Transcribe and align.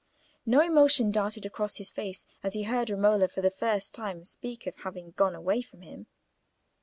No 0.47 0.61
emotion 0.61 1.11
darted 1.11 1.45
across 1.45 1.75
his 1.77 1.91
face 1.91 2.25
as 2.41 2.53
he 2.53 2.63
heard 2.63 2.89
Romola 2.89 3.27
for 3.27 3.41
the 3.41 3.51
first 3.51 3.93
time 3.93 4.23
speak 4.23 4.65
of 4.65 4.77
having 4.77 5.11
gone 5.11 5.35
away 5.35 5.61
from 5.61 5.83
him. 5.83 6.07